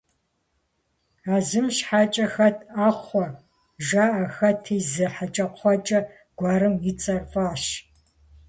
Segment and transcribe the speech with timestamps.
[1.33, 3.25] А зым щхьэкӀэ хэт Ӏэхъуэ,
[3.87, 5.99] жаӀэ, хэти зы хьэкӀэкхъуэкӀэ
[6.37, 7.63] гуэрым и цӀэр фӀащ.